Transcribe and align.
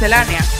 Miscelánea. 0.00 0.59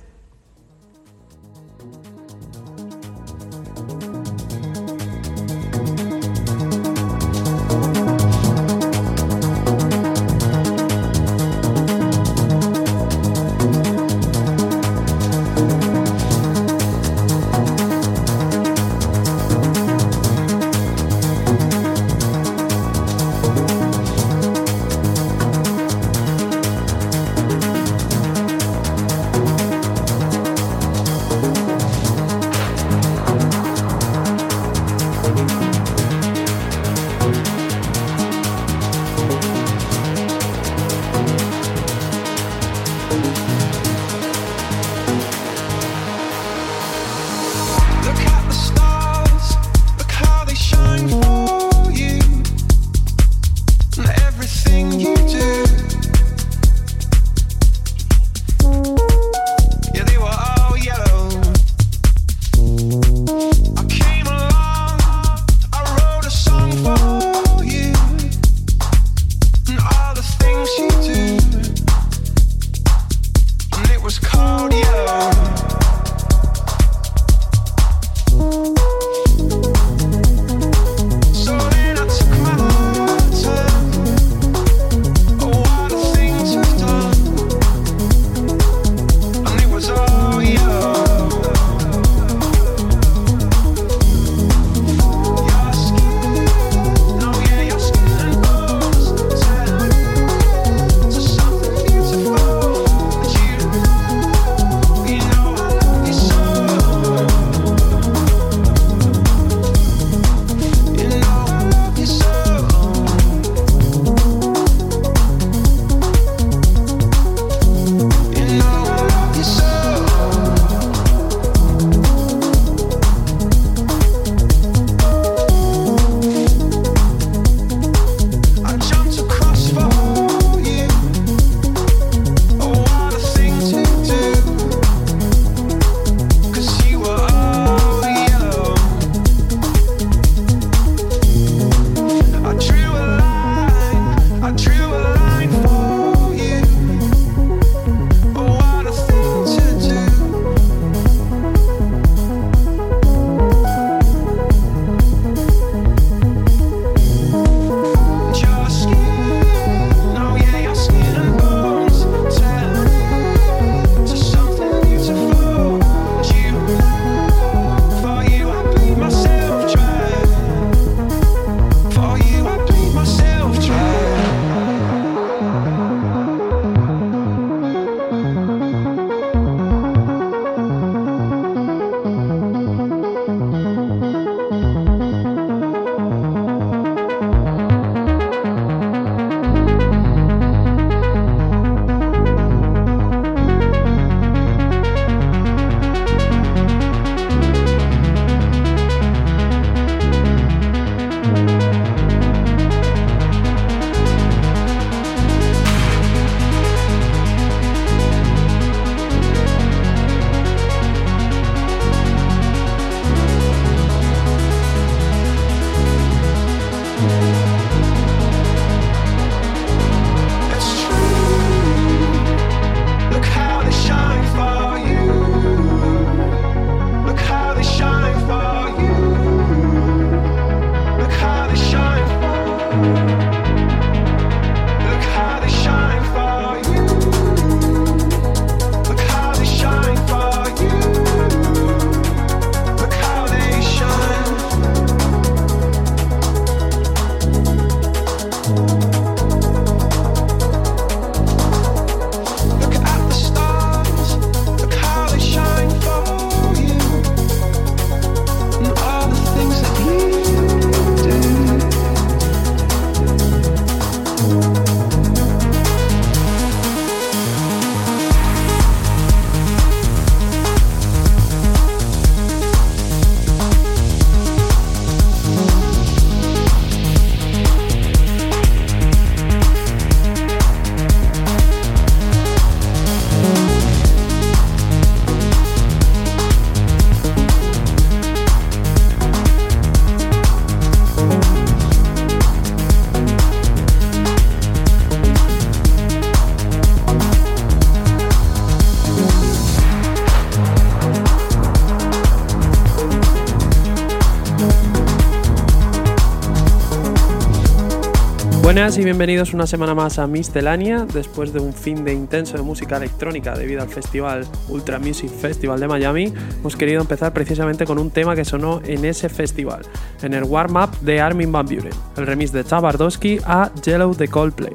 Y 308.77 308.85
bienvenidos 308.85 309.33
una 309.33 309.45
semana 309.45 309.75
más 309.75 309.99
a 309.99 310.07
Miscelánea. 310.07 310.85
Después 310.85 311.33
de 311.33 311.41
un 311.41 311.53
fin 311.53 311.83
de 311.83 311.93
intenso 311.93 312.37
de 312.37 312.41
música 312.41 312.77
electrónica 312.77 313.35
debido 313.35 313.61
al 313.61 313.67
festival 313.67 314.25
Ultra 314.47 314.79
Music 314.79 315.09
Festival 315.09 315.59
de 315.59 315.67
Miami, 315.67 316.13
hemos 316.39 316.55
querido 316.55 316.79
empezar 316.79 317.11
precisamente 317.11 317.65
con 317.65 317.77
un 317.77 317.91
tema 317.91 318.15
que 318.15 318.23
sonó 318.23 318.61
en 318.65 318.85
ese 318.85 319.09
festival, 319.09 319.63
en 320.01 320.13
el 320.13 320.23
warm-up 320.23 320.79
de 320.79 321.01
Armin 321.01 321.33
Van 321.33 321.45
Buren, 321.45 321.73
el 321.97 322.07
remix 322.07 322.31
de 322.31 322.45
Tabardowski 322.45 323.19
a 323.25 323.51
Yellow 323.61 323.93
de 323.93 324.07
Coldplay. 324.07 324.53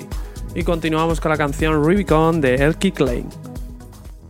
Y 0.54 0.64
continuamos 0.64 1.20
con 1.20 1.30
la 1.30 1.36
canción 1.36 1.74
Rubicon 1.74 2.40
de 2.40 2.54
Elkie 2.54 2.92
Klein. 2.92 3.28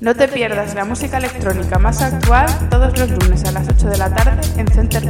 No 0.00 0.14
te 0.16 0.26
pierdas 0.26 0.74
la 0.74 0.84
música 0.84 1.18
electrónica 1.18 1.78
más 1.78 2.02
actual 2.02 2.46
todos 2.70 2.98
los 2.98 3.08
lunes 3.10 3.44
a 3.44 3.52
las 3.52 3.68
8 3.68 3.88
de 3.88 3.98
la 3.98 4.12
tarde 4.12 4.40
en 4.58 4.66
Center. 4.66 5.04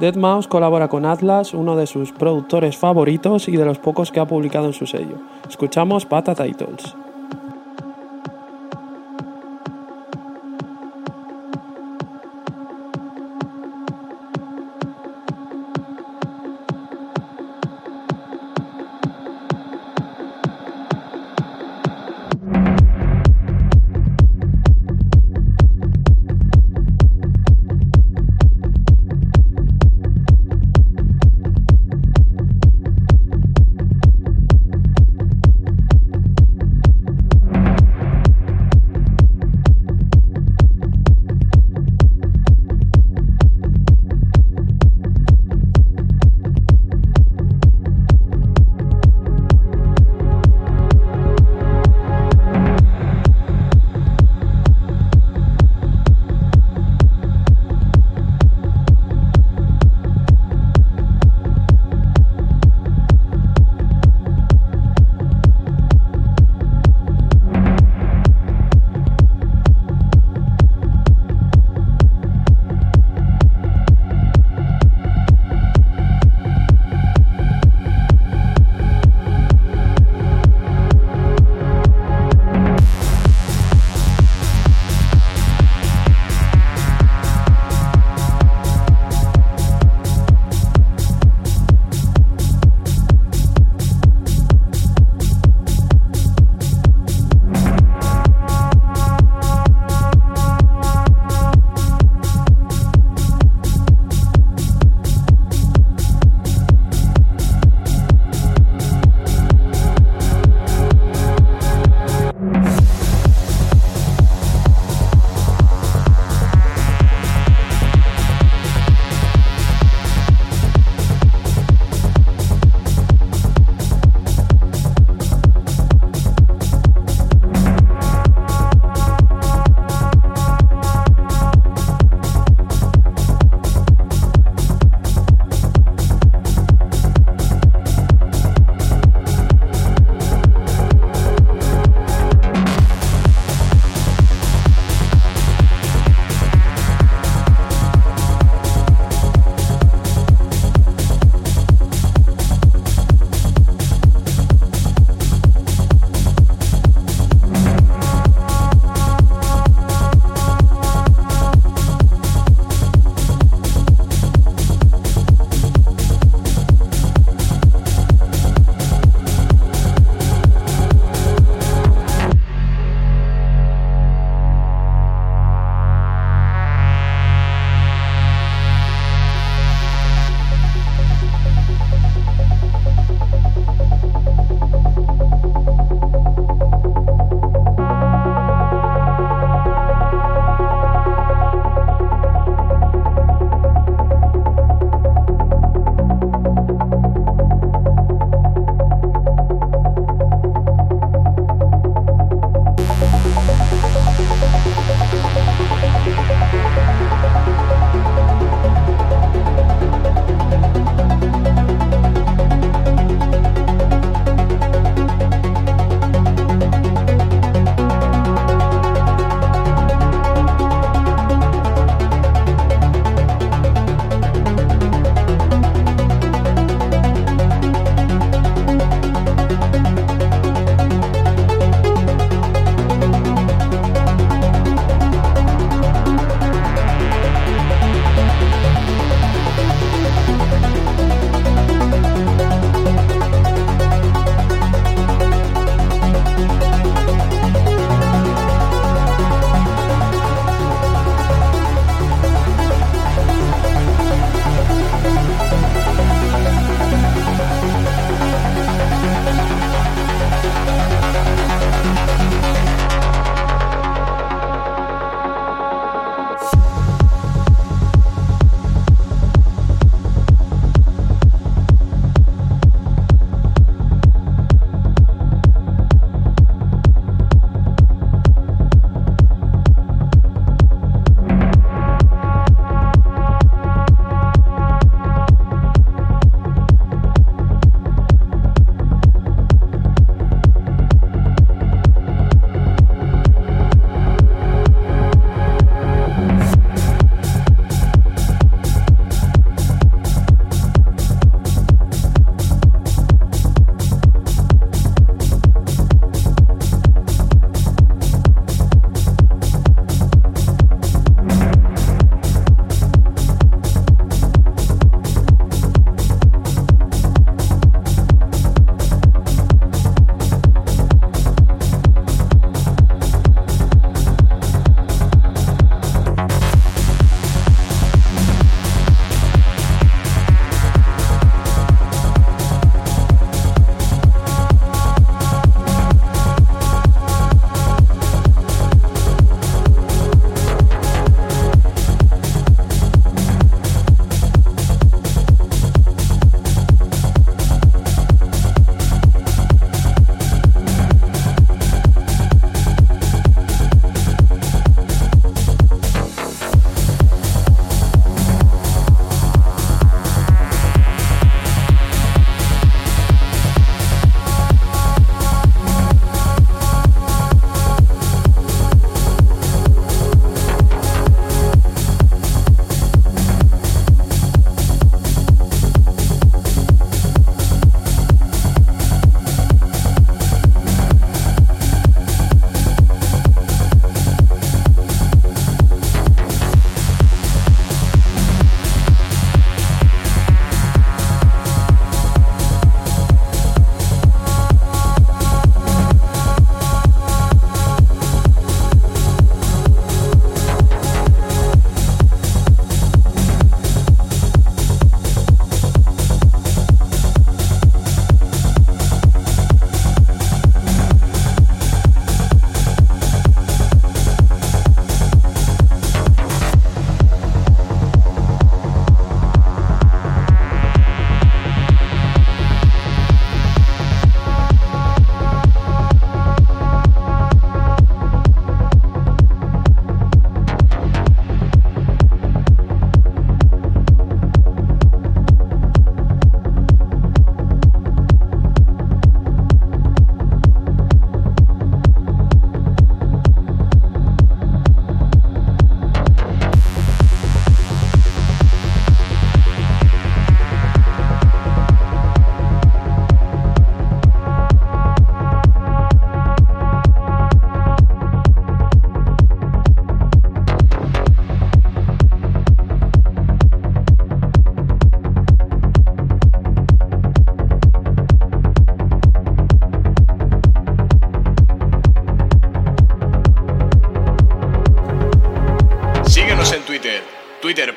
Deadmau5 0.00 0.48
colabora 0.48 0.88
con 0.88 1.04
Atlas, 1.04 1.52
uno 1.52 1.76
de 1.76 1.86
sus 1.86 2.10
productores 2.12 2.78
favoritos 2.78 3.48
y 3.48 3.56
de 3.56 3.66
los 3.66 3.78
pocos 3.78 4.10
que 4.10 4.18
ha 4.18 4.26
publicado 4.26 4.64
en 4.66 4.72
su 4.72 4.86
sello. 4.86 5.16
Escuchamos 5.46 6.06
Pata 6.06 6.34
Titles. 6.34 6.89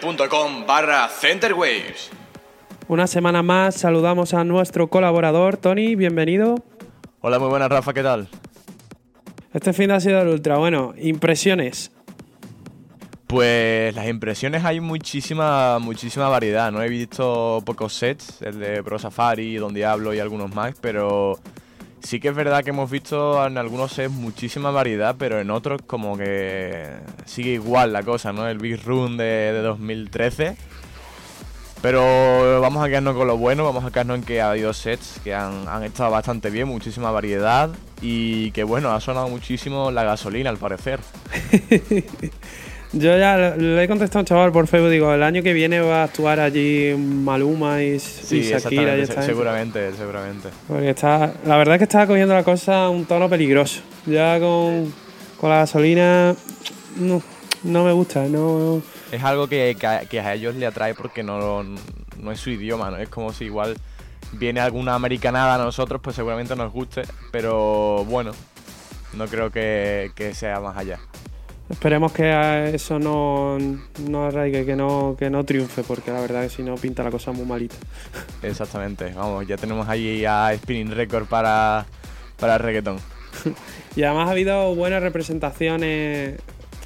twitter.com 0.04 0.66
barra 0.68 1.08
centerwaves. 1.08 2.12
Una 2.88 3.08
semana 3.08 3.42
más 3.42 3.76
saludamos 3.76 4.34
a 4.34 4.44
nuestro 4.44 4.88
colaborador, 4.88 5.58
Tony, 5.58 5.96
bienvenido. 5.96 6.56
Hola, 7.22 7.40
muy 7.40 7.48
buenas, 7.48 7.70
Rafa, 7.70 7.94
¿qué 7.94 8.04
tal? 8.04 8.28
Este 9.54 9.72
fin 9.72 9.88
de 9.88 9.96
ha 9.96 10.00
sido 10.02 10.22
el 10.22 10.28
ultra. 10.28 10.58
Bueno, 10.58 10.94
impresiones. 10.98 11.92
Pues 13.28 13.96
las 13.96 14.08
impresiones 14.08 14.66
hay 14.66 14.80
muchísima, 14.82 15.80
muchísima 15.80 16.28
variedad. 16.28 16.72
No 16.72 16.84
he 16.84 16.90
visto 16.90 17.64
pocos 17.66 17.94
sets, 17.94 18.42
el 18.42 18.60
de 18.60 18.84
Pro 18.84 19.00
Safari, 19.00 19.56
Don 19.56 19.74
Diablo 19.74 20.14
y 20.14 20.20
algunos 20.20 20.54
más, 20.54 20.76
pero 20.82 21.40
sí 22.04 22.20
que 22.20 22.28
es 22.28 22.36
verdad 22.36 22.64
que 22.64 22.70
hemos 22.70 22.92
visto 22.92 23.46
en 23.46 23.58
algunos 23.58 23.94
sets 23.94 24.12
muchísima 24.12 24.70
variedad, 24.72 25.16
pero 25.18 25.40
en 25.40 25.50
otros 25.50 25.82
como 25.88 26.18
que 26.18 26.92
sigue 27.26 27.54
igual 27.54 27.94
la 27.94 28.04
cosa, 28.04 28.32
¿no? 28.34 28.48
El 28.48 28.60
Big 28.60 28.84
Room 28.84 29.18
de, 29.18 29.24
de 29.24 29.62
2013 29.62 30.56
pero 31.84 32.62
vamos 32.62 32.82
a 32.82 32.88
quedarnos 32.88 33.14
con 33.14 33.28
lo 33.28 33.36
bueno, 33.36 33.66
vamos 33.66 33.84
a 33.84 33.92
quedarnos 33.92 34.20
en 34.20 34.24
que 34.24 34.40
ha 34.40 34.52
habido 34.52 34.72
sets 34.72 35.20
que 35.22 35.36
han, 35.36 35.84
estado 35.84 36.12
bastante 36.12 36.50
bien, 36.50 36.66
muchísima 36.66 37.12
variedad 37.12 37.70
y 38.02 38.52
que 38.52 38.64
bueno, 38.64 38.94
ha 38.94 39.02
sonado 39.02 39.28
muchísimo 39.28 39.92
la 39.92 40.06
gasolina 40.06 40.50
al 40.50 40.56
parecer. 40.56 41.02
Yo 42.94 43.18
ya 43.18 43.56
le 43.56 43.84
he 43.84 43.88
contestado 43.88 44.20
a 44.20 44.22
un 44.22 44.26
chaval 44.26 44.52
por 44.52 44.68
Facebook, 44.68 44.92
digo, 44.92 45.14
el 45.14 45.24
año 45.24 45.42
que 45.42 45.54
viene 45.54 45.80
va 45.80 46.02
a 46.02 46.04
actuar 46.04 46.40
allí 46.40 46.94
Maluma 46.96 47.82
y, 47.82 48.00
sí, 48.00 48.42
Shakira. 48.44 48.98
Y 48.98 49.06
seguramente, 49.08 49.92
seguramente. 49.94 50.50
Porque 50.68 50.92
está, 50.92 51.34
la 51.46 51.58
verdad 51.58 51.76
es 51.76 51.80
que 51.80 51.86
está 51.86 52.06
cogiendo 52.08 52.34
la 52.34 52.44
cosa 52.44 52.90
un 52.90 53.06
tono 53.06 53.30
peligroso. 53.30 53.82
Ya 54.06 54.40
con, 54.40 54.94
con 55.40 55.50
la 55.50 55.58
gasolina 55.58 56.36
no, 56.98 57.22
no 57.64 57.84
me 57.84 57.92
gusta, 57.92 58.26
no 58.26 58.82
es 59.14 59.24
algo 59.24 59.48
que, 59.48 59.78
a 59.84 60.34
ellos 60.34 60.56
le 60.56 60.66
atrae 60.66 60.96
porque 60.96 61.22
no, 61.22 61.64
no 61.64 62.32
es 62.32 62.40
su 62.40 62.50
idioma, 62.50 62.90
¿no? 62.90 62.98
Es 62.98 63.10
como 63.10 63.32
si 63.32 63.46
igual 63.46 63.78
viene 64.32 64.60
alguna 64.60 64.96
americanada 64.96 65.54
a 65.54 65.58
nosotros, 65.60 66.02
pues 66.02 66.16
seguramente 66.16 66.56
nos 66.56 66.74
guste, 66.74 67.04
pero 67.32 68.04
bueno, 68.06 68.32
no 69.14 69.28
creo 69.28 69.52
que, 69.52 70.32
sea 70.34 70.60
más 70.60 70.78
allá. 70.78 71.00
Esperemos 71.74 72.12
que 72.12 72.72
eso 72.76 73.00
no, 73.00 73.58
no 74.08 74.26
arraigue, 74.26 74.64
que 74.64 74.76
no, 74.76 75.16
que 75.18 75.32
no 75.32 75.44
triunfe, 75.44 75.84
porque 75.84 76.12
la 76.12 76.22
verdad 76.22 76.46
es 76.46 76.52
que 76.52 76.58
si 76.58 76.64
no 76.64 76.76
pinta 76.76 77.04
la 77.04 77.10
cosa 77.10 77.32
muy 77.32 77.46
malita. 77.46 77.76
Exactamente, 78.44 79.12
vamos, 79.16 79.48
ya 79.48 79.58
tenemos 79.58 79.90
ahí 79.90 80.24
a 80.24 80.56
Spinning 80.56 80.92
Record 80.92 81.26
para, 81.26 81.88
para 82.40 82.56
el 82.56 82.60
reggaetón. 82.60 83.00
y 83.96 84.04
además 84.04 84.28
ha 84.28 84.32
habido 84.32 84.76
buenas 84.76 85.02
representaciones 85.02 86.40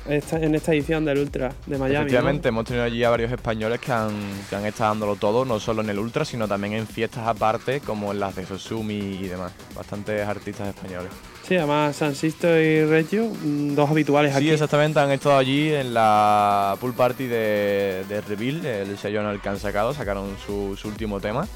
en 0.08 0.56
esta 0.56 0.74
edición 0.74 1.06
del 1.06 1.20
Ultra 1.20 1.54
de 1.66 1.78
Miami. 1.78 2.06
Efectivamente, 2.06 2.50
hemos 2.50 2.66
tenido 2.66 2.86
allí 2.86 3.04
a 3.04 3.10
varios 3.10 3.32
españoles 3.32 3.80
que 3.80 3.92
han, 3.92 4.12
que 4.50 4.56
han 4.56 4.66
estado 4.66 4.92
dándolo 4.92 5.16
todo, 5.16 5.46
no 5.46 5.60
solo 5.60 5.82
en 5.82 5.90
el 5.90 6.00
Ultra, 6.00 6.26
sino 6.26 6.48
también 6.48 6.74
en 6.74 6.88
fiestas 6.88 7.28
aparte, 7.28 7.82
como 7.82 8.12
en 8.12 8.20
las 8.20 8.36
de 8.36 8.46
Sosumi 8.46 8.96
y 8.96 9.28
demás. 9.28 9.54
Bastantes 9.76 10.28
artistas 10.28 10.70
españoles. 10.70 11.12
Sí, 11.48 11.56
además 11.56 11.96
San 11.96 12.16
Sisto 12.16 12.48
y 12.60 12.84
Reggio, 12.86 13.26
mm, 13.26 13.76
dos 13.76 13.90
habituales 13.90 14.36
aquí. 14.36 14.46
Sí, 14.46 14.52
exactamente, 14.52 15.00
han 15.00 15.12
estado 15.12 15.38
allí 15.38 15.74
en 15.74 15.94
la 15.94 16.76
pool 16.80 16.94
party 16.94 17.28
de, 17.28 18.04
de 18.08 18.22
Reveal, 18.22 18.66
el 18.66 18.98
sello 18.98 19.22
en 19.22 19.28
el 19.28 19.42
que 19.42 19.50
han 19.50 19.60
sacado, 19.60 19.94
sacaron 19.94 20.36
su, 20.46 20.78
último 20.86 21.20
tema. 21.20 21.48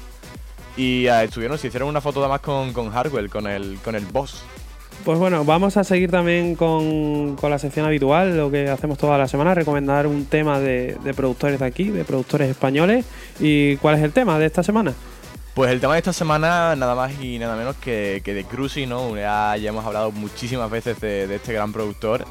Y 0.76 1.06
uh, 1.08 1.24
estuvieron, 1.24 1.58
se 1.58 1.66
hicieron 1.66 1.90
una 1.90 2.00
foto 2.00 2.20
además 2.20 2.40
con, 2.40 2.72
con 2.72 2.90
Hardwell, 2.90 3.28
con 3.28 3.46
el, 3.46 3.78
con 3.84 3.94
el 3.94 4.06
boss 4.06 4.42
pues 5.04 5.18
bueno, 5.18 5.44
vamos 5.44 5.76
a 5.76 5.84
seguir 5.84 6.10
también 6.10 6.54
con, 6.54 7.36
la 7.42 7.58
sección 7.58 7.86
habitual, 7.86 8.36
lo 8.36 8.50
que 8.50 8.68
hacemos 8.68 8.98
toda 8.98 9.18
la 9.18 9.28
semana, 9.28 9.54
recomendar 9.54 10.06
un 10.06 10.26
tema 10.26 10.60
de, 10.60 10.96
productores 11.16 11.60
de 11.60 11.66
aquí, 11.66 11.90
de 11.90 12.04
productores 12.04 12.48
españoles. 12.48 13.04
¿Y 13.40 13.76
cuál 13.76 13.96
es 13.96 14.02
el 14.02 14.12
tema 14.12 14.38
de 14.38 14.46
esta 14.46 14.62
semana? 14.62 14.94
Pues 15.54 15.70
el 15.70 15.80
tema 15.80 15.94
de 15.94 15.98
esta 15.98 16.12
semana 16.12 16.74
nada 16.76 16.94
más 16.94 17.12
y 17.20 17.38
nada 17.38 17.56
menos 17.56 17.76
que, 17.76 18.22
de 18.24 18.44
Cruisy, 18.44 18.86
¿no? 18.86 19.16
Ya, 19.16 19.56
hemos 19.56 19.84
hablado 19.84 20.12
muchísimas 20.12 20.70
veces 20.70 21.00
de, 21.00 21.34
este 21.34 21.52
gran 21.52 21.72
productor. 21.72 22.24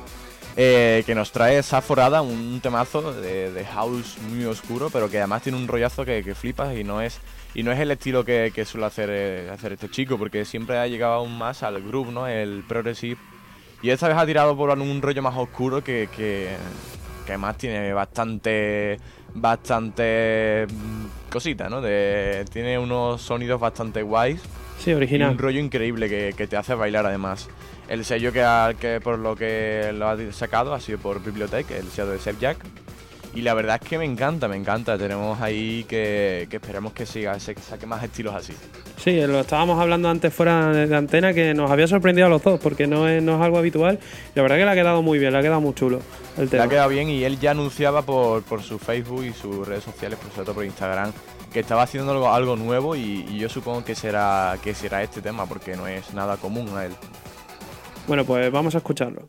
Eh, 0.57 1.03
que 1.05 1.15
nos 1.15 1.31
trae 1.31 1.63
Saforada, 1.63 2.21
un 2.21 2.59
temazo 2.61 3.13
de, 3.13 3.65
house 3.73 4.17
muy 4.29 4.43
oscuro, 4.45 4.89
pero 4.89 5.09
que 5.09 5.17
además 5.17 5.43
tiene 5.43 5.57
un 5.57 5.67
rollazo 5.67 6.03
que, 6.03 6.23
que 6.23 6.35
flipas 6.35 6.75
y 6.75 6.83
no 6.83 7.01
es 7.01 7.19
y 7.53 7.63
no 7.63 7.71
es 7.71 7.79
el 7.79 7.91
estilo 7.91 8.23
que, 8.23 8.51
suele 8.65 8.85
hacer, 8.85 9.09
eh, 9.11 9.49
hacer 9.49 9.73
este 9.73 9.89
chico, 9.89 10.17
porque 10.17 10.45
siempre 10.45 10.77
ha 10.77 10.87
llegado 10.87 11.13
aún 11.13 11.37
más 11.37 11.63
al 11.63 11.81
groove, 11.81 12.11
¿no? 12.11 12.27
El 12.27 12.63
progressive. 12.67 13.17
Y 13.81 13.89
esta 13.89 14.07
vez 14.07 14.17
ha 14.17 14.25
tirado 14.25 14.55
por 14.55 14.69
un 14.69 15.01
rollo 15.01 15.21
más 15.21 15.35
oscuro 15.35 15.83
que, 15.83 16.07
que, 16.15 16.55
además 17.27 17.57
tiene 17.57 17.93
bastante 17.93 18.99
bastante 19.33 20.67
mm, 20.69 21.31
cosita, 21.31 21.69
¿no? 21.69 21.81
De, 21.81 22.45
tiene 22.51 22.77
unos 22.77 23.21
sonidos 23.21 23.59
bastante 23.59 24.01
guays. 24.01 24.41
Sí, 24.77 24.93
original. 24.93 25.31
un 25.31 25.37
rollo 25.37 25.59
increíble 25.59 26.09
que, 26.09 26.47
te 26.47 26.57
hace 26.57 26.73
bailar 26.73 27.05
además. 27.05 27.49
El 27.87 28.05
sello 28.05 28.31
que, 28.31 28.75
que 28.79 28.99
por 29.01 29.19
lo 29.19 29.35
que 29.35 29.91
lo 29.93 30.07
ha 30.07 30.17
sacado 30.31 30.73
ha 30.73 30.79
sido 30.79 30.99
por 30.99 31.21
Bibliothèque, 31.23 31.71
el 31.71 31.87
sello 31.89 32.11
de 32.11 32.19
Seb 32.19 32.39
Jack. 32.39 32.57
Y 33.33 33.41
la 33.41 33.53
verdad 33.53 33.79
es 33.81 33.87
que 33.87 33.97
me 33.97 34.05
encanta, 34.05 34.47
me 34.47 34.57
encanta. 34.57 34.97
Tenemos 34.97 35.39
ahí 35.39 35.85
que, 35.87 36.47
que 36.49 36.57
esperemos 36.57 36.91
que 36.93 37.05
siga, 37.05 37.33
que 37.33 37.61
saque 37.61 37.85
más 37.85 38.03
estilos 38.03 38.35
así. 38.35 38.53
Sí, 38.97 39.19
lo 39.21 39.39
estábamos 39.39 39.79
hablando 39.79 40.09
antes 40.09 40.33
fuera 40.33 40.71
de 40.71 40.95
antena 40.95 41.33
que 41.33 41.53
nos 41.53 41.71
había 41.71 41.87
sorprendido 41.87 42.27
a 42.27 42.29
los 42.29 42.43
dos 42.43 42.59
porque 42.59 42.87
no 42.87 43.07
es, 43.07 43.23
no 43.23 43.35
es 43.35 43.41
algo 43.41 43.57
habitual. 43.57 43.99
la 44.35 44.41
verdad 44.41 44.57
que 44.57 44.65
le 44.65 44.71
ha 44.71 44.75
quedado 44.75 45.01
muy 45.01 45.17
bien, 45.17 45.31
le 45.31 45.39
ha 45.39 45.41
quedado 45.41 45.61
muy 45.61 45.73
chulo 45.73 46.01
el 46.37 46.49
tema. 46.49 46.63
Le 46.63 46.67
ha 46.67 46.69
quedado 46.69 46.89
bien 46.89 47.09
y 47.09 47.23
él 47.23 47.39
ya 47.39 47.51
anunciaba 47.51 48.01
por, 48.01 48.43
por 48.43 48.61
su 48.61 48.77
Facebook 48.77 49.23
y 49.23 49.33
sus 49.33 49.67
redes 49.67 49.85
sociales, 49.85 50.19
por 50.19 50.29
sobre 50.31 50.45
todo 50.45 50.55
por 50.55 50.65
Instagram, 50.65 51.13
que 51.51 51.61
estaba 51.61 51.83
haciendo 51.83 52.11
algo, 52.11 52.29
algo 52.29 52.55
nuevo 52.57 52.95
y, 52.95 53.25
y, 53.29 53.39
yo 53.39 53.49
supongo 53.49 53.83
que 53.83 53.95
será, 53.95 54.57
que 54.63 54.73
será 54.73 55.01
este 55.01 55.21
tema 55.21 55.45
porque 55.45 55.75
no 55.75 55.87
es 55.87 56.13
nada 56.13 56.37
común 56.37 56.69
a 56.75 56.85
él. 56.85 56.91
Bueno, 58.07 58.25
pues 58.25 58.51
vamos 58.51 58.75
a 58.75 58.79
escucharlo. 58.79 59.27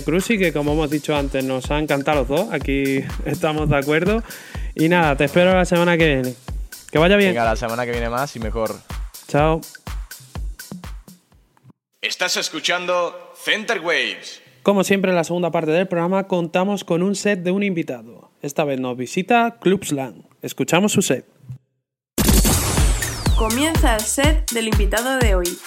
De 0.00 0.04
Cruzy, 0.04 0.38
que 0.38 0.52
como 0.52 0.72
hemos 0.72 0.90
dicho 0.90 1.14
antes, 1.14 1.44
nos 1.44 1.70
han 1.70 1.84
encantado 1.84 2.20
los 2.20 2.28
dos. 2.28 2.52
Aquí 2.52 3.04
estamos 3.24 3.68
de 3.68 3.76
acuerdo. 3.76 4.22
Y 4.74 4.88
nada, 4.88 5.16
te 5.16 5.24
espero 5.24 5.54
la 5.54 5.64
semana 5.64 5.96
que 5.96 6.06
viene. 6.06 6.34
Que 6.90 6.98
vaya 6.98 7.16
bien. 7.16 7.30
Venga, 7.30 7.44
la 7.44 7.56
semana 7.56 7.84
que 7.84 7.92
viene 7.92 8.08
más 8.08 8.34
y 8.36 8.40
mejor. 8.40 8.74
Chao. 9.28 9.60
Estás 12.00 12.36
escuchando 12.36 13.34
Center 13.44 13.80
Waves. 13.80 14.40
Como 14.62 14.84
siempre, 14.84 15.10
en 15.10 15.16
la 15.16 15.24
segunda 15.24 15.50
parte 15.50 15.70
del 15.70 15.86
programa 15.86 16.26
contamos 16.26 16.84
con 16.84 17.02
un 17.02 17.14
set 17.14 17.40
de 17.40 17.50
un 17.50 17.62
invitado. 17.62 18.30
Esta 18.42 18.64
vez 18.64 18.80
nos 18.80 18.96
visita 18.96 19.58
Club 19.60 19.84
Slang. 19.84 20.24
Escuchamos 20.42 20.92
su 20.92 21.02
set. 21.02 21.26
Comienza 23.36 23.94
el 23.96 24.02
set 24.02 24.50
del 24.52 24.68
invitado 24.68 25.18
de 25.18 25.34
hoy. 25.34 25.58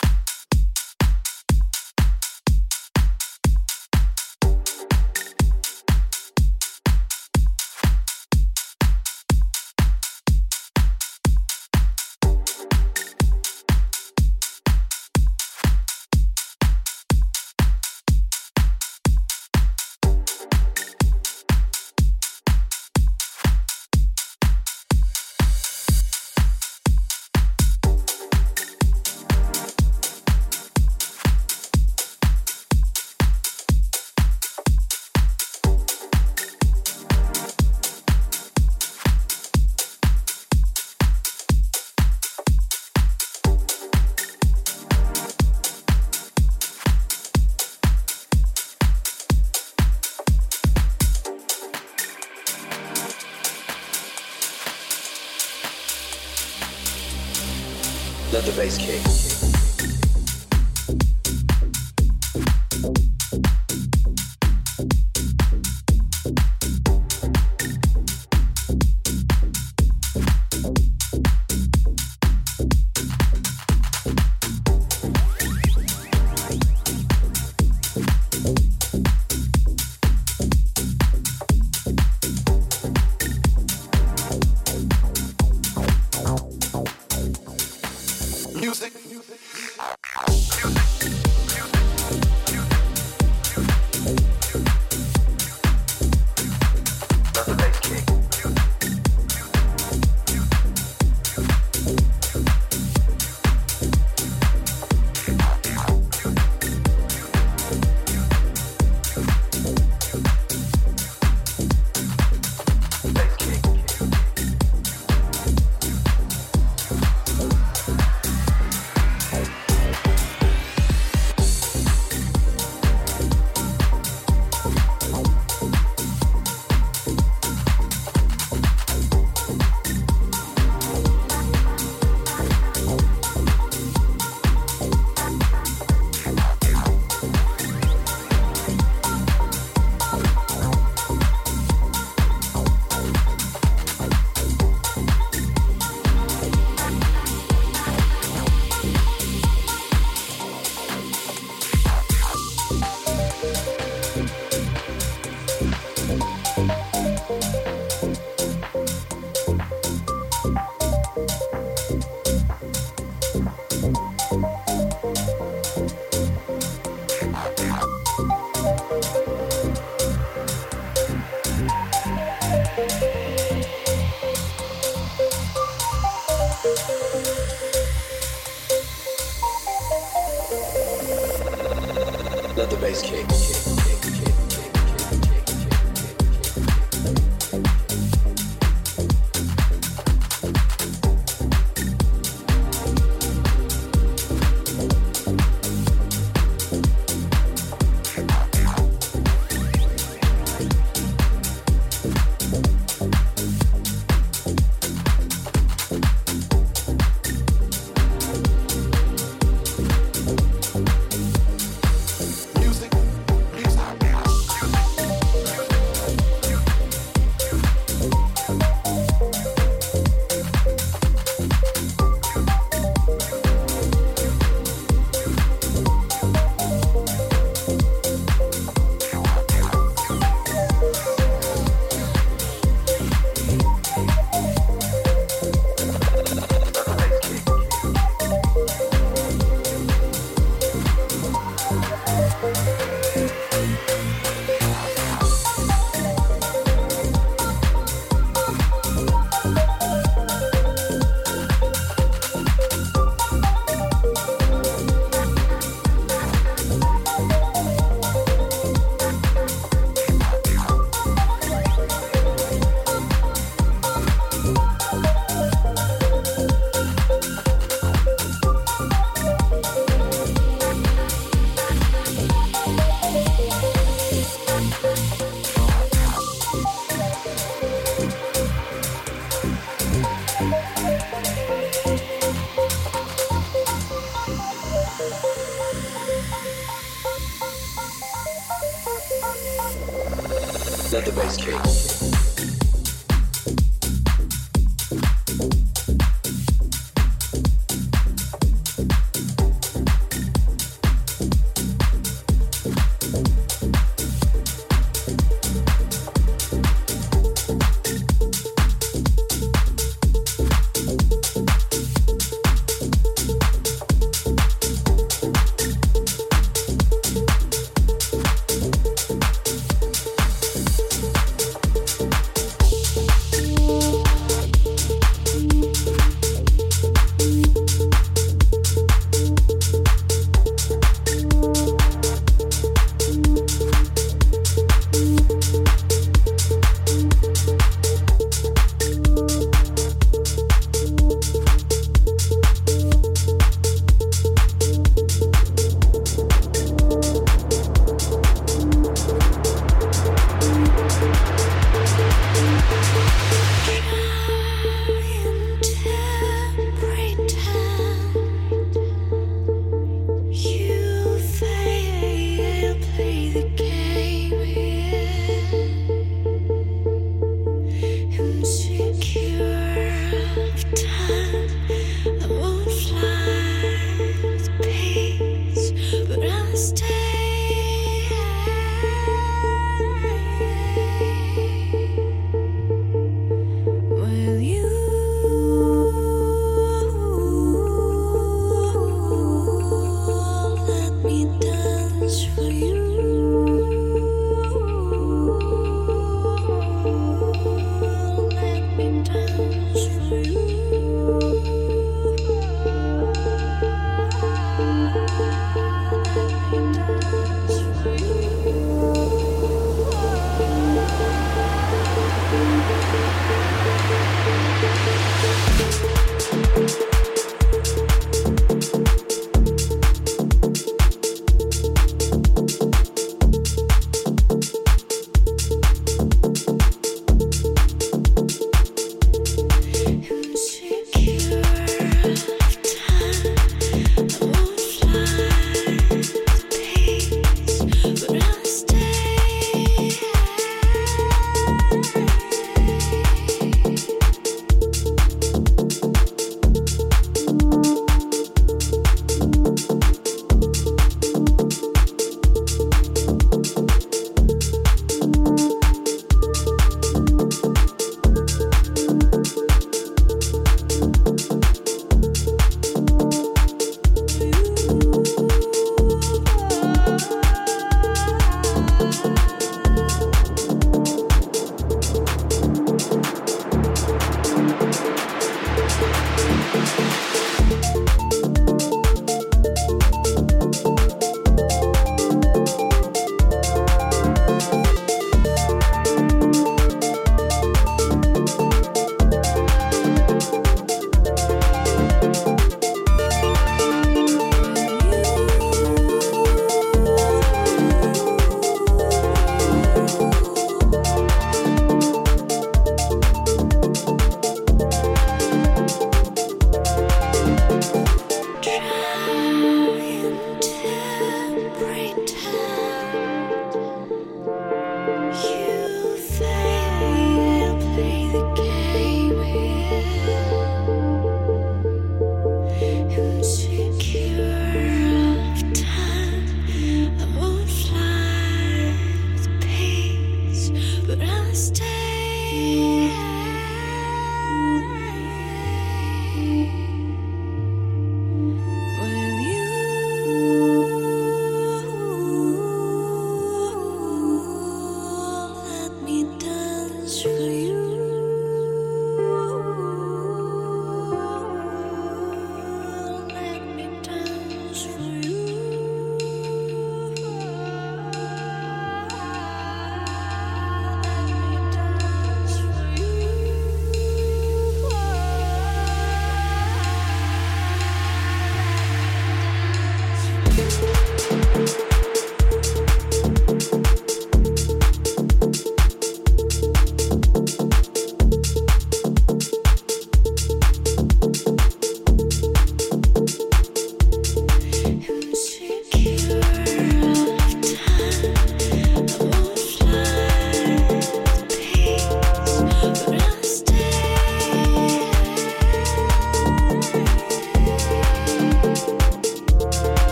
Let 58.34 58.46
the 58.46 58.52
bass 58.54 58.80
kick. 58.80 59.43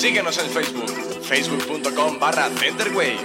Síguenos 0.00 0.38
en 0.38 0.48
Facebook, 0.48 0.88
facebook.com 1.24 2.20
barra 2.20 2.48
Centerwaves. 2.50 3.20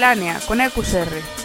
Miscelánea 0.00 0.40
con 0.46 0.62
EQSR. 0.62 1.39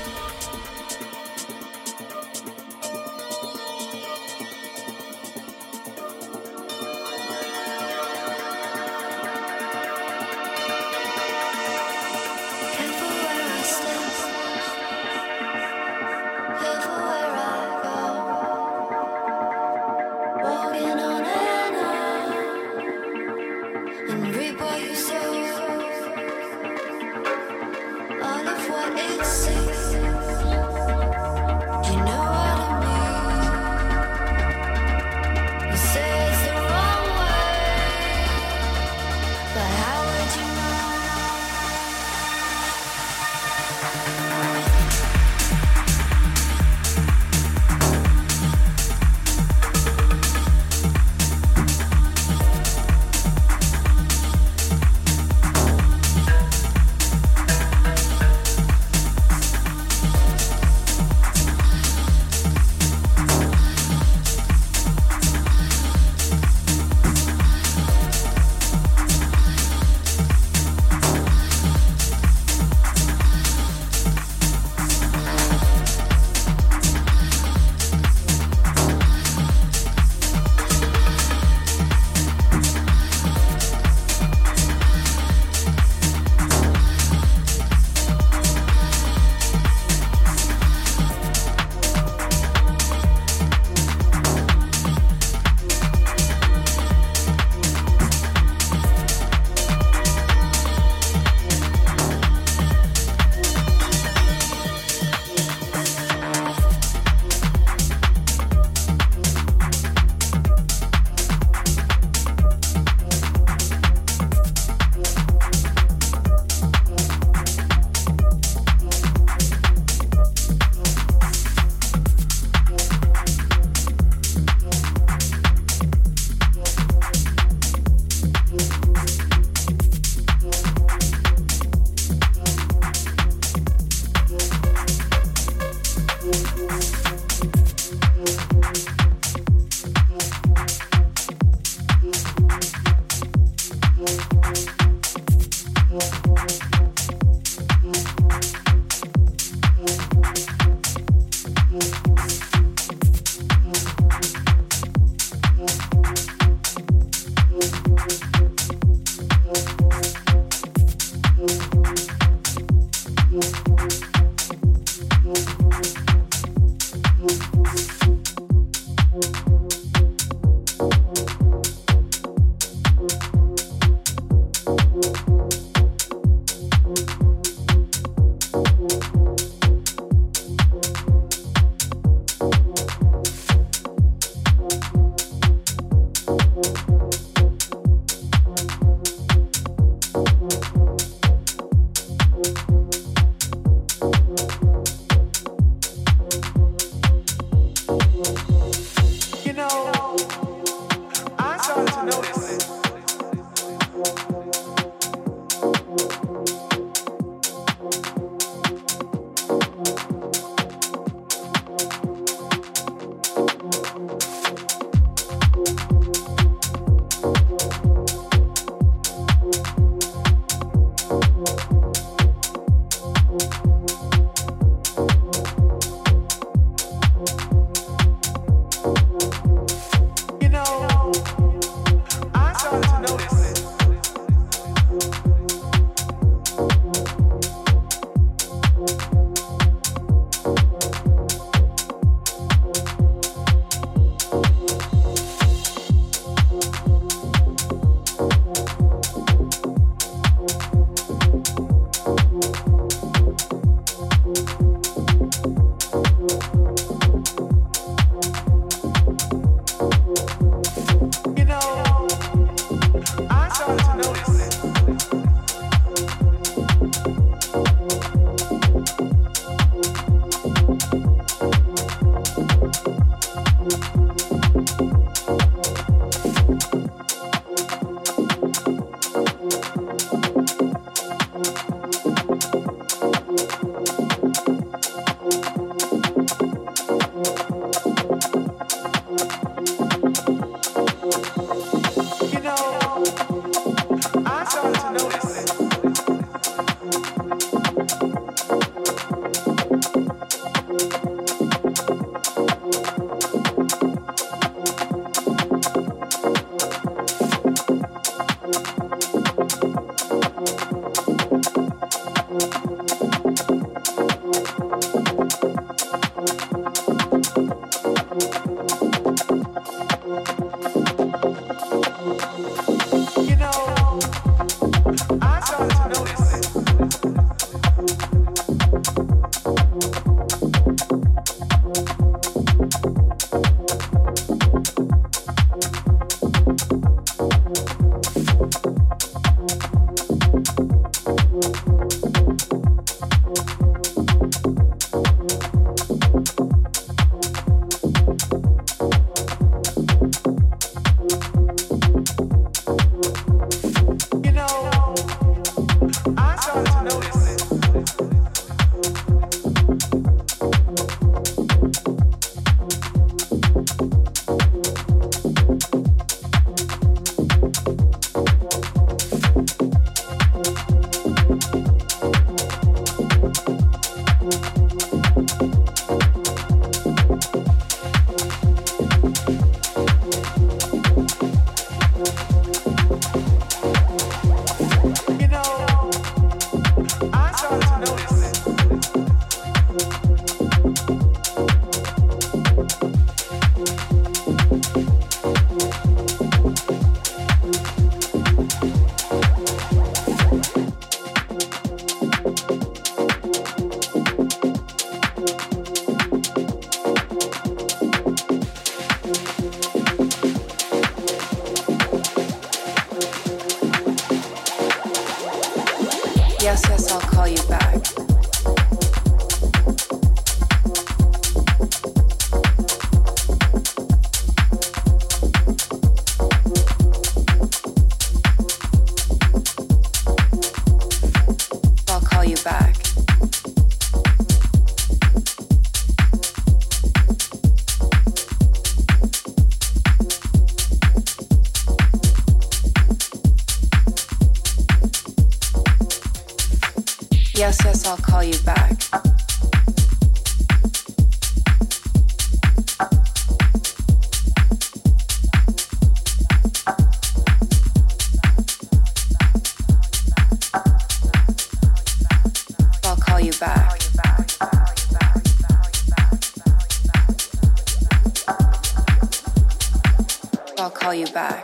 call 470.86 470.94
you 470.94 471.08
back. 471.08 471.44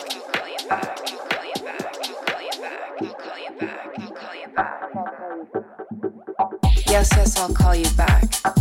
Yes, 6.88 7.10
yes, 7.16 7.40
I'll 7.40 7.52
call 7.52 7.74
you 7.74 7.90
back. 7.98 8.61